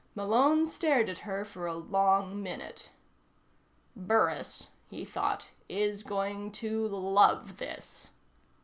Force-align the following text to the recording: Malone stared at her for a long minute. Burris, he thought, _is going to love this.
Malone 0.15 0.65
stared 0.65 1.09
at 1.09 1.19
her 1.29 1.45
for 1.45 1.67
a 1.67 1.75
long 1.75 2.41
minute. 2.41 2.89
Burris, 3.95 4.69
he 4.89 5.05
thought, 5.05 5.51
_is 5.69 6.03
going 6.03 6.51
to 6.53 6.87
love 6.87 7.57
this. 7.57 8.09